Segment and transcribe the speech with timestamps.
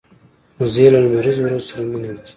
[0.59, 2.29] وزې له لمریز ورځو سره مینه لري